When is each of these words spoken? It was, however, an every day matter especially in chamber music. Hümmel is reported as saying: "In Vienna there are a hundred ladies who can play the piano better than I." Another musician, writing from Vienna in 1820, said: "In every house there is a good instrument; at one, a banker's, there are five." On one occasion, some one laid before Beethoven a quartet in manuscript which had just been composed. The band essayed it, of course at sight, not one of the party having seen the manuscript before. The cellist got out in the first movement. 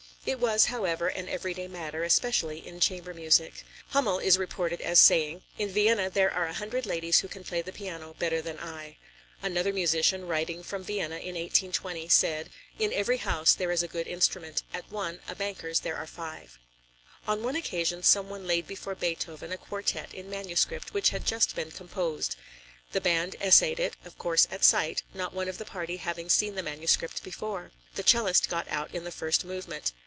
It 0.23 0.39
was, 0.39 0.65
however, 0.65 1.07
an 1.07 1.27
every 1.27 1.55
day 1.55 1.67
matter 1.67 2.03
especially 2.03 2.65
in 2.65 2.79
chamber 2.79 3.11
music. 3.11 3.63
Hümmel 3.91 4.21
is 4.23 4.37
reported 4.37 4.79
as 4.79 4.99
saying: 4.99 5.41
"In 5.57 5.69
Vienna 5.69 6.11
there 6.11 6.31
are 6.31 6.45
a 6.45 6.53
hundred 6.53 6.85
ladies 6.85 7.19
who 7.21 7.27
can 7.27 7.43
play 7.43 7.63
the 7.63 7.73
piano 7.73 8.13
better 8.19 8.39
than 8.39 8.59
I." 8.59 8.97
Another 9.41 9.73
musician, 9.73 10.27
writing 10.27 10.61
from 10.61 10.83
Vienna 10.83 11.15
in 11.15 11.33
1820, 11.33 12.07
said: 12.07 12.51
"In 12.77 12.93
every 12.93 13.17
house 13.17 13.55
there 13.55 13.71
is 13.71 13.81
a 13.81 13.87
good 13.87 14.05
instrument; 14.05 14.61
at 14.75 14.91
one, 14.91 15.21
a 15.27 15.33
banker's, 15.33 15.79
there 15.79 15.97
are 15.97 16.05
five." 16.05 16.59
On 17.27 17.41
one 17.41 17.55
occasion, 17.55 18.03
some 18.03 18.29
one 18.29 18.45
laid 18.45 18.67
before 18.67 18.93
Beethoven 18.93 19.51
a 19.51 19.57
quartet 19.57 20.13
in 20.13 20.29
manuscript 20.29 20.93
which 20.93 21.09
had 21.09 21.25
just 21.25 21.55
been 21.55 21.71
composed. 21.71 22.35
The 22.91 23.01
band 23.01 23.35
essayed 23.41 23.79
it, 23.79 23.95
of 24.05 24.19
course 24.19 24.47
at 24.51 24.63
sight, 24.63 25.01
not 25.15 25.33
one 25.33 25.49
of 25.49 25.57
the 25.57 25.65
party 25.65 25.97
having 25.97 26.29
seen 26.29 26.53
the 26.53 26.61
manuscript 26.63 27.23
before. 27.23 27.71
The 27.95 28.03
cellist 28.03 28.49
got 28.49 28.67
out 28.67 28.93
in 28.93 29.03
the 29.03 29.11
first 29.11 29.43
movement. 29.43 29.93